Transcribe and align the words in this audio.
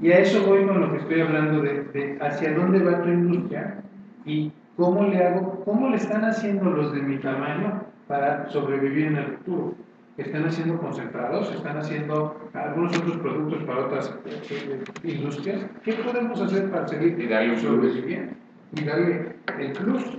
Y 0.00 0.12
a 0.12 0.18
eso 0.18 0.46
voy 0.46 0.64
con 0.64 0.80
lo 0.80 0.92
que 0.92 0.98
estoy 0.98 1.20
hablando 1.20 1.60
de, 1.60 1.82
de 1.84 2.18
hacia 2.20 2.54
dónde 2.54 2.82
va 2.82 3.02
tu 3.02 3.08
industria 3.08 3.82
y 4.24 4.52
cómo 4.76 5.04
le 5.04 5.18
hago, 5.24 5.64
cómo 5.64 5.90
le 5.90 5.96
están 5.96 6.24
haciendo 6.24 6.70
los 6.70 6.92
de 6.92 7.02
mi 7.02 7.18
tamaño 7.18 7.82
para 8.06 8.48
sobrevivir 8.48 9.08
en 9.08 9.16
el 9.16 9.26
futuro. 9.38 9.74
Están 10.16 10.46
haciendo 10.46 10.78
concentrados, 10.78 11.52
están 11.54 11.78
haciendo 11.78 12.36
algunos 12.52 12.96
otros 12.98 13.18
productos 13.18 13.62
para 13.64 13.86
otras 13.86 14.14
eh, 14.26 14.82
industrias. 15.04 15.66
¿Qué 15.84 15.92
podemos 15.92 16.40
hacer 16.40 16.70
para 16.70 16.88
seguir 16.88 17.20
Y 17.20 17.26
darle 17.28 17.54
un 17.54 17.58
sobreviviendo? 17.58 18.32
Y 18.74 18.84
darle 18.84 19.36
el 19.58 19.72
plus. 19.72 20.18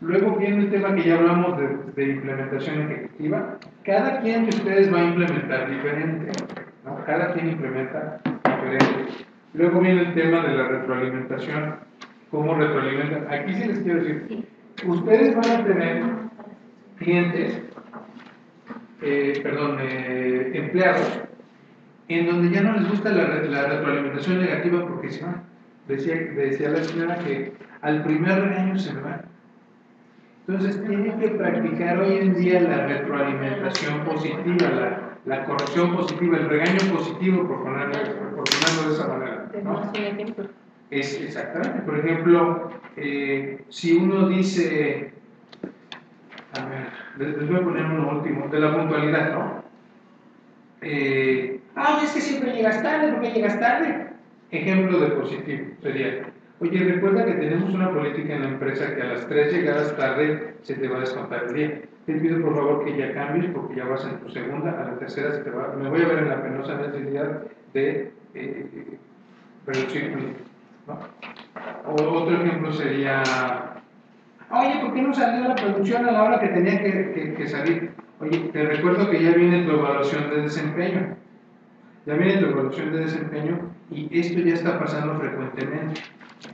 Luego 0.00 0.36
viene 0.36 0.64
el 0.64 0.70
tema 0.70 0.94
que 0.94 1.02
ya 1.04 1.18
hablamos 1.18 1.58
de, 1.58 1.68
de 1.96 2.12
implementación 2.12 2.82
ejecutiva. 2.82 3.58
Cada 3.84 4.20
quien 4.20 4.44
de 4.44 4.50
ustedes 4.50 4.92
va 4.92 4.98
a 4.98 5.04
implementar 5.04 5.70
diferente. 5.70 6.32
¿no? 6.84 7.04
Cada 7.04 7.32
quien 7.32 7.50
implementa 7.50 8.20
Luego 9.54 9.80
viene 9.80 10.02
el 10.02 10.14
tema 10.14 10.40
de 10.42 10.56
la 10.56 10.68
retroalimentación. 10.68 11.76
¿Cómo 12.30 12.54
retroalimentan? 12.54 13.26
Aquí 13.30 13.52
sí 13.52 13.64
les 13.68 13.78
quiero 13.80 14.02
decir, 14.02 14.46
ustedes 14.86 15.36
van 15.36 15.60
a 15.60 15.64
tener 15.64 16.02
clientes, 16.96 17.62
eh, 19.02 19.40
perdón, 19.42 19.78
eh, 19.80 20.52
empleados, 20.54 21.20
en 22.08 22.26
donde 22.26 22.50
ya 22.50 22.62
no 22.62 22.78
les 22.78 22.88
gusta 22.88 23.10
la 23.10 23.26
retroalimentación 23.26 24.40
negativa 24.40 24.88
porque 24.88 25.10
se 25.10 25.24
van. 25.24 25.42
Decía, 25.88 26.14
decía 26.14 26.70
la 26.70 26.84
señora 26.84 27.18
que 27.18 27.52
al 27.82 28.02
primer 28.04 28.40
regaño 28.40 28.78
se 28.78 28.94
me 28.94 29.02
van. 29.02 29.22
Entonces 30.46 30.82
tienen 30.86 31.20
que 31.20 31.28
practicar 31.28 31.98
hoy 31.98 32.16
en 32.16 32.34
día 32.34 32.60
la 32.60 32.86
retroalimentación 32.86 34.04
positiva, 34.04 34.70
la, 34.70 35.18
la 35.24 35.44
corrección 35.44 35.94
positiva, 35.94 36.38
el 36.38 36.48
regaño 36.48 36.94
positivo, 36.94 37.46
por 37.46 37.62
ponerlo, 37.62 38.31
por 38.42 38.50
ponerlo 38.50 38.88
de 38.88 38.94
esa 38.94 39.06
manera. 39.06 39.48
Es 40.90 41.20
exactamente. 41.20 41.80
Por 41.82 41.98
ejemplo, 41.98 42.70
eh, 42.96 43.64
si 43.68 43.96
uno 43.96 44.28
dice, 44.28 45.12
a 46.52 46.66
ver, 46.66 46.88
les, 47.18 47.38
les 47.38 47.48
voy 47.48 47.60
a 47.60 47.64
poner 47.64 47.84
uno 47.84 48.18
último, 48.18 48.48
de 48.48 48.60
la 48.60 48.76
puntualidad, 48.76 49.32
¿no? 49.32 49.62
Eh, 50.80 51.60
ah, 51.76 52.00
es 52.02 52.10
que 52.12 52.20
siempre 52.20 52.52
llegas 52.52 52.82
tarde, 52.82 53.12
¿por 53.12 53.22
qué 53.22 53.30
llegas 53.30 53.60
tarde? 53.60 54.08
Ejemplo 54.50 54.98
de 54.98 55.06
positivo 55.12 55.66
sería, 55.80 56.26
oye, 56.62 56.84
recuerda 56.94 57.24
que 57.26 57.32
tenemos 57.32 57.74
una 57.74 57.90
política 57.90 58.34
en 58.34 58.42
la 58.42 58.48
empresa 58.48 58.94
que 58.94 59.02
a 59.02 59.06
las 59.06 59.26
3 59.28 59.52
llegadas 59.52 59.96
tarde 59.96 60.54
se 60.62 60.74
te 60.74 60.88
va 60.88 60.98
a 60.98 61.00
descontar 61.00 61.44
el 61.48 61.54
día. 61.54 61.80
Te 62.06 62.14
pido 62.14 62.40
por 62.42 62.54
favor 62.56 62.84
que 62.84 62.96
ya 62.96 63.12
cambies 63.14 63.50
porque 63.52 63.76
ya 63.76 63.84
vas 63.84 64.04
en 64.06 64.18
tu 64.20 64.28
segunda, 64.30 64.70
a 64.72 64.84
la 64.90 64.98
tercera 64.98 65.32
se 65.32 65.42
te 65.42 65.50
va, 65.50 65.74
me 65.76 65.88
voy 65.88 66.02
a 66.02 66.08
ver 66.08 66.18
en 66.18 66.28
la 66.28 66.42
penosa 66.42 66.74
necesidad 66.76 67.42
de 67.72 68.12
eh, 68.34 68.98
reducir 69.66 70.16
mi 70.16 70.32
¿no? 70.86 70.98
Otro 71.86 72.34
ejemplo 72.42 72.72
sería, 72.72 73.22
oye, 74.50 74.80
¿por 74.80 74.94
qué 74.94 75.02
no 75.02 75.14
salió 75.14 75.48
la 75.48 75.54
producción 75.54 76.06
a 76.06 76.10
la 76.12 76.22
hora 76.24 76.40
que 76.40 76.48
tenía 76.48 76.82
que- 76.82 77.34
que 77.36 77.48
salir? 77.48 77.90
Oye, 78.18 78.38
te 78.52 78.64
recuerdo 78.64 79.08
que 79.10 79.22
ya 79.22 79.30
viene 79.32 79.64
tu 79.64 79.72
evaluación 79.72 80.30
de 80.30 80.42
desempeño. 80.42 81.16
Ya 82.04 82.14
viene 82.14 82.40
tu 82.40 82.46
evaluación 82.46 82.92
de 82.92 82.98
desempeño 83.00 83.60
y 83.90 84.18
esto 84.18 84.40
ya 84.40 84.54
está 84.54 84.78
pasando 84.78 85.20
frecuentemente. 85.20 86.00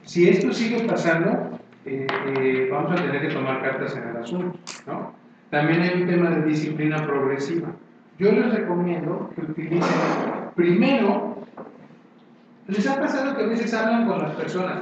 Si 0.05 0.28
esto 0.28 0.53
sigue 0.53 0.84
pasando, 0.84 1.58
eh, 1.84 2.06
eh, 2.27 2.69
vamos 2.70 2.92
a 2.92 2.97
tener 2.97 3.20
que 3.20 3.34
tomar 3.34 3.62
cartas 3.62 3.97
en 3.97 4.08
el 4.08 4.17
asunto, 4.17 4.58
¿no? 4.86 5.14
También 5.50 5.83
hay 5.83 6.03
un 6.03 6.08
tema 6.08 6.31
de 6.31 6.42
disciplina 6.42 7.06
progresiva. 7.06 7.69
Yo 8.19 8.33
les 8.33 8.53
recomiendo 8.53 9.31
que 9.34 9.42
utilicen 9.42 9.83
primero 10.54 11.38
¿Les 12.69 12.87
ha 12.87 13.00
pasado 13.00 13.34
que 13.34 13.44
a 13.44 13.47
veces 13.47 13.72
hablan 13.72 14.06
con 14.06 14.19
las 14.19 14.32
personas? 14.32 14.81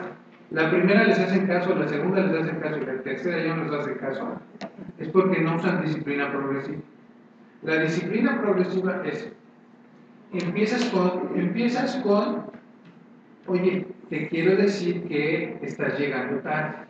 La 0.51 0.69
primera 0.71 1.05
les 1.05 1.21
hacen 1.21 1.47
caso, 1.47 1.73
la 1.73 1.87
segunda 1.87 2.21
les 2.21 2.43
hacen 2.43 2.59
caso 2.59 2.79
y 2.79 2.85
la 2.85 3.01
tercera 3.03 3.45
ya 3.45 3.55
no 3.55 3.65
les 3.65 3.81
hace 3.81 3.97
caso. 3.97 4.41
Es 4.99 5.09
porque 5.11 5.41
no 5.41 5.55
usan 5.55 5.85
disciplina 5.85 6.33
progresiva. 6.33 6.81
La 7.63 7.77
disciplina 7.79 8.41
progresiva 8.41 9.03
es, 9.05 9.33
empiezas 10.33 10.85
con, 10.87 11.31
empiezas 11.37 11.95
con, 11.99 12.47
oye, 13.47 13.87
te 14.11 14.29
quiero 14.29 14.57
decir 14.57 15.03
que 15.09 15.59
estás 15.63 15.99
llegando 15.99 16.41
tarde 16.41 16.87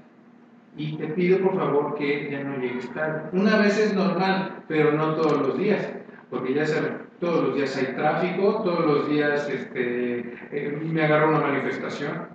y 0.77 0.97
te 0.97 1.07
pido 1.09 1.39
por 1.41 1.57
favor 1.57 1.95
que 1.97 2.31
ya 2.31 2.45
no 2.45 2.59
llegues 2.59 2.93
tarde. 2.93 3.31
Una 3.33 3.59
vez 3.59 3.79
es 3.79 3.95
normal, 3.95 4.63
pero 4.69 4.93
no 4.93 5.15
todos 5.15 5.47
los 5.47 5.59
días, 5.59 5.91
porque 6.31 6.55
ya 6.55 6.67
saben, 6.67 6.99
todos 7.21 7.49
los 7.49 7.57
días 7.57 7.77
hay 7.77 7.95
tráfico, 7.95 8.63
todos 8.63 8.85
los 8.87 9.09
días 9.09 9.49
este, 9.49 10.21
eh, 10.53 10.79
me 10.83 11.03
agarró 11.03 11.31
una 11.31 11.41
manifestación. 11.41 12.29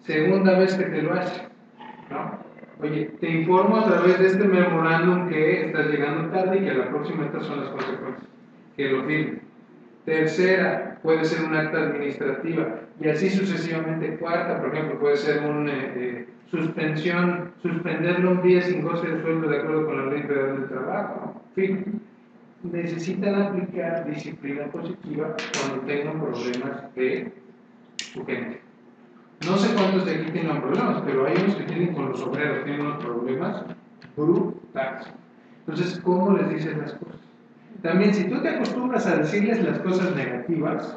Segunda 0.00 0.58
vez 0.58 0.74
que 0.74 0.84
te 0.84 1.02
lo 1.02 1.14
hace, 1.14 1.48
¿no? 2.10 2.44
Oye, 2.80 3.04
te 3.20 3.30
informo 3.30 3.76
a 3.76 3.86
través 3.86 4.18
de 4.18 4.26
este 4.26 4.44
memorándum 4.44 5.28
que 5.28 5.66
estás 5.66 5.86
llegando 5.86 6.30
tarde 6.30 6.58
y 6.58 6.64
que 6.64 6.70
a 6.70 6.74
la 6.74 6.88
próxima 6.88 7.26
estas 7.26 7.46
son 7.46 7.60
las 7.60 7.68
consecuencias. 7.70 8.28
Que 8.76 8.88
lo 8.90 9.04
firme. 9.04 9.38
Tercera, 10.04 10.93
puede 11.04 11.22
ser 11.26 11.44
un 11.44 11.54
acta 11.54 11.82
administrativa 11.82 12.80
y 12.98 13.08
así 13.08 13.28
sucesivamente. 13.28 14.16
Cuarta, 14.16 14.58
por 14.58 14.74
ejemplo, 14.74 14.98
puede 14.98 15.18
ser 15.18 15.44
una 15.44 15.74
suspensión, 16.50 17.52
suspenderlo 17.62 18.30
un 18.30 18.42
día 18.42 18.62
sin 18.62 18.80
goce 18.80 19.08
de 19.08 19.20
sueldo 19.20 19.48
de 19.48 19.58
acuerdo 19.58 19.84
con 19.84 19.96
la 19.98 20.12
ley 20.14 20.22
federal 20.22 20.60
del 20.60 20.68
trabajo. 20.70 21.42
Fin, 21.54 22.00
necesitan 22.62 23.34
aplicar 23.34 24.06
disciplina 24.06 24.64
positiva 24.68 25.36
cuando 25.60 25.86
tengan 25.86 26.20
problemas 26.20 26.94
de 26.94 27.30
gente. 28.26 28.60
No 29.46 29.58
sé 29.58 29.74
cuántos 29.74 30.06
de 30.06 30.14
aquí 30.14 30.30
tengan 30.30 30.62
problemas, 30.62 31.02
pero 31.04 31.26
hay 31.26 31.36
unos 31.36 31.56
que 31.56 31.64
tienen 31.64 31.92
con 31.92 32.08
los 32.08 32.22
obreros, 32.22 32.64
tienen 32.64 32.80
unos 32.80 33.04
problemas 33.04 33.62
brutales. 34.16 35.06
Entonces, 35.66 36.00
¿cómo 36.02 36.34
les 36.38 36.48
dices 36.48 36.78
las 36.78 36.94
cosas? 36.94 37.23
También, 37.84 38.14
si 38.14 38.24
tú 38.24 38.40
te 38.40 38.48
acostumbras 38.48 39.06
a 39.06 39.18
decirles 39.18 39.62
las 39.62 39.78
cosas 39.80 40.16
negativas, 40.16 40.96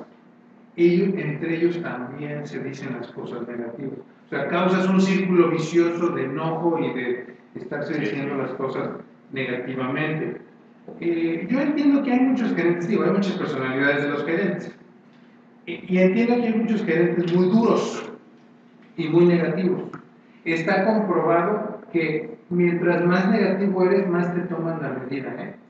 ellos, 0.77 1.09
entre 1.17 1.57
ellos 1.57 1.81
también 1.81 2.47
se 2.47 2.63
dicen 2.63 2.95
las 2.97 3.11
cosas 3.11 3.45
negativas. 3.45 3.99
O 4.25 4.29
sea, 4.29 4.47
causas 4.47 4.87
un 4.87 5.01
círculo 5.01 5.51
vicioso 5.51 6.07
de 6.11 6.23
enojo 6.23 6.79
y 6.79 6.93
de 6.93 7.35
estarse 7.55 7.99
diciendo 7.99 8.37
las 8.37 8.51
cosas 8.51 8.91
negativamente. 9.33 10.39
Eh, 11.01 11.45
yo 11.49 11.59
entiendo 11.59 12.03
que 12.03 12.13
hay 12.13 12.21
muchos 12.21 12.55
gerentes, 12.55 12.87
digo, 12.87 13.03
hay 13.03 13.11
muchas 13.11 13.33
personalidades 13.33 14.03
de 14.03 14.09
los 14.09 14.25
gerentes. 14.25 14.75
Y, 15.65 15.93
y 15.93 15.99
entiendo 15.99 16.35
que 16.37 16.47
hay 16.47 16.53
muchos 16.53 16.85
gerentes 16.85 17.33
muy 17.35 17.49
duros 17.49 18.09
y 18.95 19.09
muy 19.09 19.25
negativos. 19.25 19.81
Está 20.45 20.85
comprobado 20.85 21.81
que 21.91 22.37
mientras 22.49 23.05
más 23.05 23.29
negativo 23.29 23.83
eres, 23.83 24.07
más 24.07 24.33
te 24.33 24.39
toman 24.43 24.81
la 24.81 24.91
medida, 24.91 25.35
¿eh? 25.37 25.66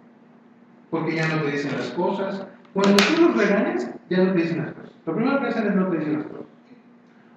Porque 0.89 1.15
ya 1.15 1.27
no 1.27 1.41
te 1.41 1.51
dicen 1.51 1.77
las 1.77 1.89
cosas. 1.91 2.47
Cuando 2.73 2.95
tú 2.95 3.21
los 3.23 3.37
regañas, 3.37 3.89
ya 4.09 4.23
no 4.23 4.33
te 4.33 4.41
dicen 4.41 4.57
las 4.59 4.73
cosas. 4.73 4.91
Lo 5.05 5.15
primero 5.15 5.39
que 5.39 5.47
hacen 5.47 5.67
es 5.67 5.75
no 5.75 5.87
te 5.87 5.97
dicen 5.97 6.13
las 6.13 6.27
cosas. 6.27 6.45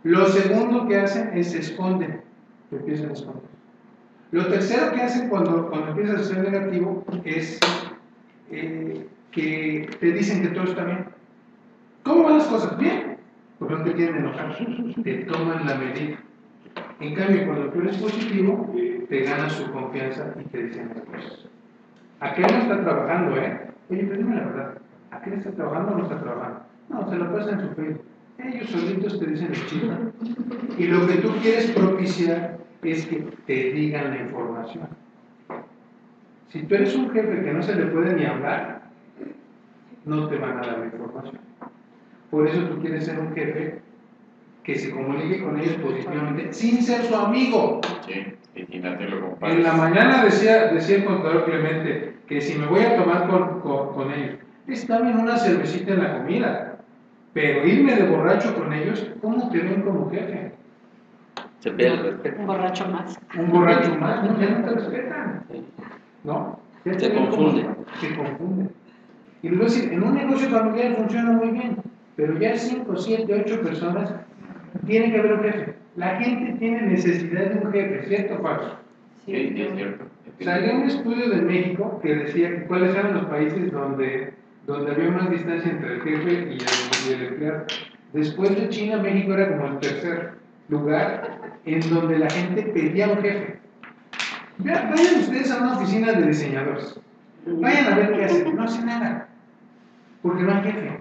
Lo 0.02 0.26
segundo 0.26 0.88
que 0.88 0.96
hacen 0.96 1.30
es 1.36 1.50
se 1.50 1.58
esconden, 1.58 2.22
te 2.70 2.76
empiezan 2.76 3.10
a 3.10 3.12
esconder. 3.12 3.50
Lo 4.32 4.46
tercero 4.46 4.92
que 4.92 5.02
hacen 5.02 5.28
cuando, 5.28 5.68
cuando 5.68 5.88
empiezas 5.88 6.20
a 6.20 6.24
ser 6.24 6.50
negativo 6.50 7.04
es 7.24 7.58
eh, 8.50 9.06
que 9.32 9.90
te 9.98 10.12
dicen 10.12 10.42
que 10.42 10.48
todo 10.48 10.64
está 10.64 10.84
bien. 10.84 11.06
¿Cómo 12.04 12.24
van 12.24 12.38
las 12.38 12.46
cosas? 12.46 12.78
Bien. 12.78 13.18
Porque 13.58 13.74
no 13.74 13.84
te 13.84 13.92
quieren 13.92 14.16
enojar, 14.16 14.56
te 15.04 15.14
toman 15.24 15.66
la 15.66 15.74
medida. 15.74 16.18
En 17.00 17.14
cambio, 17.14 17.46
cuando 17.46 17.70
tú 17.70 17.80
eres 17.80 17.96
positivo, 17.98 18.74
te 19.08 19.20
ganas 19.20 19.52
su 19.52 19.70
confianza 19.70 20.34
y 20.40 20.44
te 20.44 20.62
dicen 20.64 20.90
las 20.94 21.04
cosas. 21.04 21.46
Aquel 22.20 22.46
no 22.46 22.58
está 22.58 22.82
trabajando, 22.82 23.36
¿eh? 23.36 23.60
Oye, 23.90 24.04
pero 24.04 24.16
dime 24.18 24.36
la 24.36 24.44
verdad. 24.44 24.74
¿Aquel 25.10 25.32
está 25.34 25.50
trabajando 25.52 25.92
o 25.92 25.96
no 25.96 26.02
está 26.04 26.20
trabajando? 26.20 26.60
No, 26.88 27.08
se 27.08 27.16
lo 27.16 27.32
pasan 27.32 27.60
en 27.60 27.68
su 27.68 27.74
Facebook. 27.74 28.04
Ellos 28.38 28.70
solitos 28.70 29.18
te 29.18 29.26
dicen 29.26 29.48
el 29.48 29.66
chisme. 29.66 29.96
Y 30.78 30.86
lo 30.86 31.06
que 31.06 31.14
tú 31.16 31.30
quieres 31.42 31.70
propiciar 31.72 32.58
es 32.82 33.06
que 33.06 33.26
te 33.46 33.72
digan 33.72 34.10
la 34.10 34.22
información. 34.22 34.88
Si 36.48 36.62
tú 36.62 36.74
eres 36.74 36.94
un 36.96 37.10
jefe 37.10 37.42
que 37.42 37.52
no 37.52 37.62
se 37.62 37.74
le 37.74 37.86
puede 37.86 38.14
ni 38.14 38.24
hablar, 38.24 38.82
no 40.04 40.28
te 40.28 40.36
van 40.36 40.58
a 40.58 40.66
dar 40.66 40.78
la 40.78 40.84
información. 40.86 41.38
Por 42.30 42.46
eso 42.46 42.62
tú 42.68 42.80
quieres 42.80 43.04
ser 43.04 43.18
un 43.18 43.34
jefe 43.34 43.80
que 44.62 44.78
se 44.78 44.90
comunique 44.90 45.42
con 45.42 45.58
ellos 45.58 45.76
positivamente, 45.76 46.52
sin 46.52 46.82
ser 46.82 47.02
su 47.02 47.14
amigo. 47.14 47.80
Sí, 48.06 48.34
y 48.54 48.76
y 48.76 48.80
no 48.80 48.96
te 48.96 49.08
lo. 49.08 49.36
En 49.42 49.62
la 49.62 49.72
mañana 49.72 50.24
decía, 50.24 50.72
decía 50.72 50.96
el 50.96 51.04
contador 51.04 51.44
Clemente 51.44 52.09
que 52.30 52.40
si 52.40 52.56
me 52.58 52.66
voy 52.66 52.80
a 52.80 52.96
tomar 52.96 53.28
con, 53.28 53.60
con, 53.60 53.92
con 53.92 54.12
ellos, 54.12 54.36
es 54.68 54.86
también 54.86 55.18
una 55.18 55.36
cervecita 55.36 55.92
en 55.94 56.02
la 56.02 56.18
comida. 56.18 56.76
Pero 57.34 57.66
irme 57.66 57.94
de 57.96 58.04
borracho 58.04 58.54
con 58.54 58.72
ellos, 58.72 59.10
¿cómo 59.20 59.50
te 59.50 59.58
ven 59.58 59.82
como 59.82 60.08
jefe? 60.10 60.52
Se 61.58 61.70
pierde 61.72 61.96
el 61.98 62.04
respeto. 62.14 62.40
Un 62.40 62.46
borracho 62.46 62.86
más. 62.88 63.20
Un 63.38 63.50
borracho 63.50 63.94
más, 63.96 64.24
¿no? 64.24 64.40
ya 64.40 64.48
no 64.50 64.64
te 64.64 64.70
respetan. 64.76 65.44
¿No? 66.24 66.58
Ya 66.84 66.98
Se 66.98 67.12
como- 67.12 67.30
confunde. 67.30 67.66
Se 68.00 68.14
confunde. 68.16 68.70
Y 69.42 69.48
luego 69.48 69.64
decir, 69.64 69.92
en 69.92 70.02
un 70.02 70.14
negocio 70.14 70.48
familiar 70.48 70.94
funciona 70.94 71.32
muy 71.32 71.48
bien. 71.50 71.76
pero 72.16 72.38
ya 72.38 72.54
5, 72.56 72.96
7, 72.96 73.42
8 73.46 73.60
personas, 73.62 74.12
tiene 74.86 75.10
que 75.12 75.18
haber 75.18 75.32
un 75.34 75.42
jefe. 75.42 75.74
La 75.96 76.16
gente 76.16 76.52
tiene 76.58 76.82
necesidad 76.82 77.50
de 77.50 77.58
un 77.66 77.72
jefe, 77.72 78.06
¿cierto 78.06 78.34
o 78.38 78.42
falso? 78.42 78.76
Sí, 79.30 79.52
sí, 79.54 79.62
es 79.62 79.74
cierto. 79.76 80.04
Salió 80.40 80.74
un 80.74 80.82
estudio 80.82 81.30
de 81.30 81.42
México 81.42 82.00
que 82.02 82.14
decía 82.16 82.50
que 82.50 82.64
cuáles 82.64 82.94
eran 82.94 83.14
los 83.14 83.26
países 83.26 83.70
donde, 83.70 84.32
donde 84.66 84.90
había 84.90 85.10
más 85.10 85.30
distancia 85.30 85.70
entre 85.70 85.94
el 85.94 86.02
jefe 86.02 86.32
y 86.32 86.58
el, 86.58 87.08
y 87.08 87.12
el 87.12 87.22
empleado. 87.28 87.64
Después 88.12 88.56
de 88.56 88.68
China, 88.70 88.96
México 88.96 89.34
era 89.34 89.56
como 89.56 89.66
el 89.66 89.78
tercer 89.78 90.32
lugar 90.68 91.38
en 91.64 91.90
donde 91.90 92.18
la 92.18 92.30
gente 92.30 92.62
pedía 92.62 93.08
un 93.08 93.22
jefe. 93.22 93.58
Vayan 94.58 95.20
ustedes 95.20 95.50
a 95.52 95.62
una 95.62 95.76
oficina 95.76 96.12
de 96.12 96.26
diseñadores. 96.26 97.00
Vayan 97.46 97.92
a 97.92 97.96
ver 97.96 98.12
qué 98.12 98.24
hacen. 98.24 98.56
No 98.56 98.62
hacen 98.64 98.86
nada. 98.86 99.28
Porque 100.22 100.42
no 100.42 100.52
hay 100.52 100.62
jefe. 100.62 101.00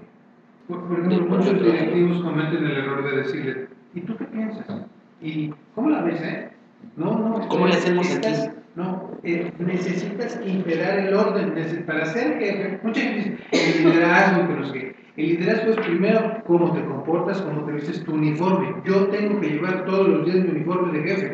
Por, 0.68 0.88
por 0.88 1.00
ejemplo, 1.00 1.38
muchos 1.38 1.64
directivos 1.64 2.22
cometen 2.22 2.64
el 2.64 2.78
error 2.78 3.10
de 3.10 3.18
decirle, 3.18 3.68
¿y 3.96 4.02
tú 4.02 4.16
qué 4.18 4.26
piensas? 4.26 4.86
¿Y 5.20 5.52
cómo 5.74 5.90
la 5.90 6.04
ves, 6.04 6.22
eh? 6.22 6.50
No, 6.96 7.18
no. 7.18 7.48
¿Cómo 7.48 7.68
le 7.68 7.76
hacemos 7.76 8.14
aquí? 8.16 8.34
No, 8.76 9.12
eh, 9.24 9.52
necesitas 9.60 10.40
imperar 10.46 11.00
el 11.00 11.14
orden. 11.14 11.54
Para 11.86 12.06
ser 12.06 12.40
jefe, 12.40 12.80
mucha 12.84 13.02
gente 13.02 13.38
dice, 13.52 13.78
el 13.78 13.90
liderazgo, 13.90 14.48
que 14.48 14.54
no 14.54 14.66
sé 14.68 14.74
qué. 14.74 14.96
El 15.18 15.28
liderazgo 15.28 15.72
es 15.72 15.78
primero 15.78 16.44
cómo 16.46 16.72
te 16.72 16.86
comportas, 16.86 17.42
cómo 17.42 17.66
te 17.66 17.74
vistes 17.74 18.04
tu 18.04 18.14
uniforme. 18.14 18.76
Yo 18.86 19.08
tengo 19.08 19.40
que 19.42 19.50
llevar 19.50 19.86
todos 19.86 20.08
los 20.08 20.26
días 20.26 20.46
mi 20.46 20.52
uniforme 20.52 20.98
de 20.98 21.08
jefe. 21.08 21.34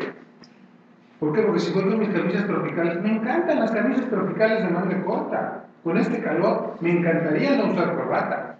¿Por 1.19 1.33
qué? 1.33 1.41
Porque 1.43 1.59
si 1.59 1.73
voy 1.73 1.83
con 1.83 1.99
mis 1.99 2.09
camisas 2.09 2.47
tropicales, 2.47 3.01
me 3.01 3.15
encantan 3.15 3.59
las 3.59 3.71
camisas 3.71 4.09
tropicales 4.09 4.63
de 4.63 4.69
manga 4.69 5.03
corta. 5.03 5.65
Con 5.83 5.97
este 5.97 6.19
calor, 6.19 6.77
me 6.81 6.91
encantaría 6.91 7.57
no 7.57 7.71
usar 7.71 7.95
corbata. 7.95 8.57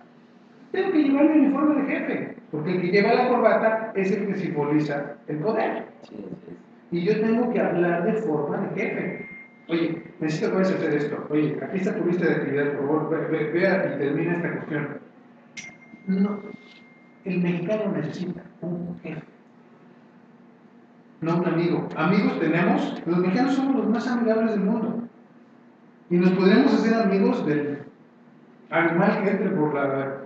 Tengo 0.71 0.91
que 0.91 1.03
llevar 1.03 1.29
mi 1.29 1.45
uniforme 1.45 1.81
de 1.81 1.91
jefe, 1.91 2.37
porque 2.51 2.71
el 2.71 2.81
que 2.81 2.87
lleva 2.87 3.13
la 3.13 3.29
corbata 3.29 3.91
es 3.95 4.11
el 4.11 4.27
que 4.27 4.35
simboliza 4.35 5.15
el 5.27 5.37
poder. 5.37 5.85
Sí, 6.03 6.17
sí. 6.45 6.55
Y 6.91 7.03
yo 7.03 7.19
tengo 7.19 7.51
que 7.51 7.59
hablar 7.59 8.05
de 8.05 8.13
forma 8.21 8.57
de 8.57 8.81
jefe. 8.81 9.29
Oye, 9.67 10.03
necesito 10.19 10.55
que 10.55 10.61
hacer 10.61 10.93
esto. 10.93 11.27
Oye, 11.29 11.57
aquí 11.61 11.77
está 11.77 11.95
tu 11.95 12.05
lista 12.05 12.25
de 12.27 12.35
actividades, 12.35 12.75
por 12.75 12.85
favor, 12.87 13.09
ve- 13.09 13.27
ve- 13.37 13.51
vea 13.51 13.93
y 13.95 13.99
termina 13.99 14.35
esta 14.35 14.51
cuestión. 14.53 14.87
No, 16.07 16.39
el 17.25 17.41
mexicano 17.41 17.91
necesita 17.91 18.43
un 18.61 18.99
jefe, 19.01 19.23
no 21.21 21.37
un 21.37 21.47
amigo. 21.47 21.89
Amigos 21.95 22.39
tenemos, 22.39 23.01
los 23.07 23.17
mexicanos 23.17 23.55
somos 23.55 23.75
los 23.77 23.89
más 23.89 24.07
amigables 24.07 24.51
del 24.51 24.59
mundo. 24.59 25.01
Y 26.11 26.17
nos 26.17 26.29
podríamos 26.31 26.71
hacer 26.75 26.93
amigos 26.93 27.43
del 27.47 27.79
animal 28.69 29.23
que 29.23 29.29
entre 29.31 29.49
por 29.49 29.73
la, 29.73 30.17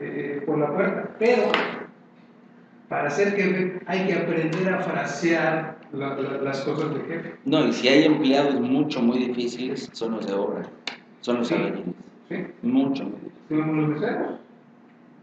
eh, 0.00 0.42
por 0.44 0.58
la 0.58 0.74
puerta. 0.74 1.10
Pero 1.20 1.42
para 2.90 3.08
ser 3.08 3.30
jefe 3.36 3.80
hay 3.86 4.06
que 4.06 4.14
aprender 4.14 4.74
a 4.74 4.80
frasear 4.80 5.78
la- 5.92 6.16
la- 6.16 6.42
las 6.42 6.60
cosas 6.62 6.92
de 6.92 7.00
jefe. 7.04 7.34
No, 7.44 7.64
y 7.66 7.72
si 7.72 7.86
hay 7.88 8.04
empleados 8.04 8.60
mucho, 8.60 9.00
muy 9.00 9.18
difíciles, 9.18 9.88
son 9.92 10.16
los 10.16 10.26
de 10.26 10.32
obra. 10.34 10.62
Son 11.20 11.38
los 11.38 11.48
Sí. 11.48 11.54
albañiles. 11.54 11.94
¿sí? 12.28 12.46
Mucho. 12.62 13.04
Tenemos 13.48 13.76
los 13.76 13.88
meseros. 13.90 14.40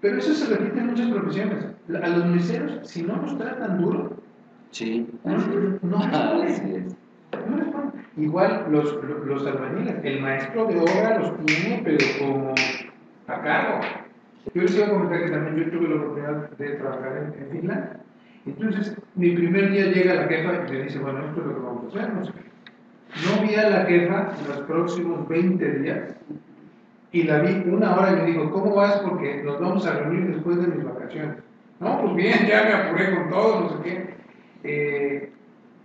Pero 0.02 0.18
eso 0.18 0.34
se 0.34 0.56
repite 0.56 0.80
en 0.80 0.88
muchas 0.88 1.10
profesiones. 1.12 1.66
A 2.04 2.08
los 2.08 2.26
meseros, 2.26 2.88
si 2.88 3.04
no 3.04 3.16
los 3.18 3.38
tratan 3.38 3.82
duro, 3.82 4.14
Sí. 4.72 5.06
no, 5.26 5.38
no 5.82 5.98
Así 6.00 6.42
responden. 6.42 6.48
es. 6.88 6.96
No 7.50 7.58
responden. 7.58 7.92
Igual 8.18 8.66
los, 8.72 8.94
los, 9.04 9.26
los 9.26 9.46
albañiles, 9.46 9.96
el 10.04 10.22
maestro 10.22 10.66
de 10.68 10.80
obra 10.80 11.20
los 11.20 11.46
tiene, 11.46 11.82
pero 11.84 11.98
como 12.20 12.54
a 13.28 13.42
cargo. 13.42 13.80
Yo 14.54 14.62
les 14.62 14.76
iba 14.76 14.88
a 14.88 14.90
comentar 14.90 15.24
que 15.24 15.32
también 15.32 15.56
yo 15.58 15.72
tuve 15.72 15.90
la 15.90 15.96
oportunidad 15.96 16.50
de 16.52 16.70
trabajar 16.76 17.18
en, 17.18 17.44
en 17.44 17.52
Finlandia. 17.52 18.00
Entonces, 18.46 18.96
mi 19.16 19.32
primer 19.32 19.72
día 19.72 19.88
llega 19.88 20.14
la 20.14 20.28
jefa 20.28 20.66
y 20.68 20.72
me 20.72 20.84
dice, 20.84 21.00
bueno, 21.00 21.20
esto 21.20 21.42
es 21.42 21.48
lo 21.48 21.56
que 21.56 21.62
vamos 21.62 21.84
a 21.84 22.00
hacer, 22.00 22.14
no 22.14 22.26
sé 22.26 22.32
vi 23.42 23.56
a 23.56 23.70
la 23.70 23.86
jefa 23.86 24.34
los 24.48 24.60
próximos 24.62 25.28
20 25.28 25.72
días 25.80 26.16
y 27.12 27.24
la 27.24 27.40
vi 27.40 27.70
una 27.70 27.96
hora 27.96 28.12
y 28.12 28.16
me 28.18 28.26
dijo, 28.26 28.52
¿cómo 28.52 28.76
vas? 28.76 28.98
Porque 28.98 29.42
nos 29.44 29.60
vamos 29.60 29.86
a 29.86 29.94
reunir 29.94 30.36
después 30.36 30.58
de 30.60 30.68
mis 30.68 30.84
vacaciones. 30.84 31.38
No, 31.80 32.02
pues 32.02 32.16
bien, 32.16 32.48
ya 32.48 32.64
me 32.64 32.74
apuré 32.74 33.16
con 33.16 33.30
todo, 33.30 33.62
no 33.62 33.70
sé 33.70 33.76
qué. 33.84 34.16
Eh, 34.64 35.32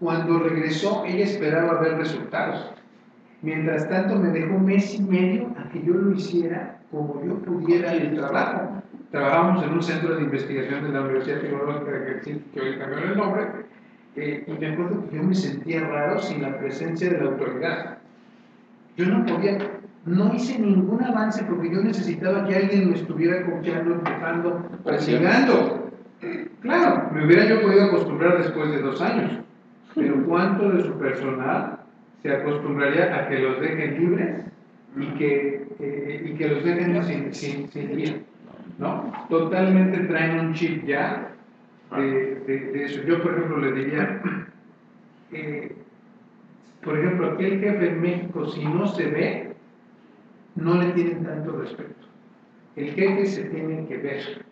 cuando 0.00 0.40
regresó, 0.40 1.04
ella 1.06 1.24
esperaba 1.24 1.80
ver 1.80 1.98
resultados. 1.98 2.72
Mientras 3.42 3.88
tanto, 3.88 4.16
me 4.16 4.28
dejó 4.30 4.56
mes 4.58 4.94
y 4.94 5.02
medio 5.02 5.48
a 5.58 5.68
que 5.70 5.82
yo 5.82 5.94
lo 5.94 6.12
hiciera 6.12 6.78
como 6.92 7.20
yo 7.24 7.34
pudiera 7.38 7.92
el 7.92 8.14
trabajo. 8.14 8.82
Trabajamos 9.10 9.64
en 9.64 9.72
un 9.72 9.82
centro 9.82 10.14
de 10.14 10.22
investigación 10.22 10.84
de 10.84 10.90
la 10.90 11.02
Universidad 11.02 11.40
Tecnológica 11.40 11.90
de 11.90 12.06
Helsinki, 12.06 12.50
que 12.50 12.60
hoy 12.60 12.78
cambiaron 12.78 13.10
el 13.10 13.16
nombre, 13.16 13.42
eh, 14.14 14.44
y 14.46 14.52
me 14.52 14.68
acuerdo 14.68 15.08
que 15.10 15.16
yo 15.16 15.22
me 15.24 15.34
sentía 15.34 15.80
raro 15.80 16.20
sin 16.20 16.42
la 16.42 16.56
presencia 16.58 17.10
de 17.10 17.18
la 17.18 17.30
autoridad. 17.30 17.98
Yo 18.96 19.06
no 19.06 19.26
podía, 19.26 19.58
no 20.04 20.34
hice 20.34 20.58
ningún 20.58 21.02
avance 21.02 21.42
porque 21.44 21.70
yo 21.70 21.82
necesitaba 21.82 22.46
que 22.46 22.56
alguien 22.56 22.90
me 22.90 22.96
estuviera 22.96 23.44
coachando, 23.44 23.94
empujando, 23.94 24.68
presionando. 24.84 25.90
Claro, 26.60 27.10
me 27.12 27.26
hubiera 27.26 27.46
yo 27.46 27.60
podido 27.60 27.84
acostumbrar 27.86 28.38
después 28.38 28.70
de 28.70 28.82
dos 28.82 29.00
años, 29.00 29.40
pero 29.94 30.24
¿cuánto 30.26 30.70
de 30.70 30.84
su 30.84 30.92
personal 30.98 31.81
se 32.22 32.30
acostumbraría 32.32 33.14
a 33.16 33.28
que 33.28 33.38
los 33.38 33.60
dejen 33.60 33.98
libres 33.98 34.36
y 34.96 35.06
que, 35.18 35.66
eh, 35.80 36.22
y 36.26 36.34
que 36.34 36.48
los 36.48 36.64
dejen 36.64 37.02
sin, 37.04 37.32
sin, 37.34 37.68
sin 37.70 37.96
guía? 37.96 38.16
¿No? 38.78 39.12
Totalmente 39.28 39.98
traen 40.04 40.38
un 40.40 40.54
chip 40.54 40.84
ya 40.86 41.28
de, 41.96 42.36
de- 42.46 42.70
de 42.72 42.84
eso. 42.84 43.02
Yo, 43.04 43.22
por 43.22 43.32
ejemplo, 43.34 43.58
le 43.58 43.72
diría, 43.72 44.20
eh, 45.32 45.72
por 46.82 46.98
ejemplo, 46.98 47.32
aquel 47.32 47.60
jefe 47.60 47.88
en 47.88 48.00
México, 48.00 48.46
si 48.46 48.64
no 48.64 48.86
se 48.86 49.06
ve, 49.06 49.52
no 50.56 50.80
le 50.80 50.92
tienen 50.92 51.24
tanto 51.24 51.52
respeto. 51.60 52.06
El 52.76 52.90
jefe 52.92 53.26
se 53.26 53.44
tiene 53.44 53.86
que 53.86 53.96
ver. 53.98 54.44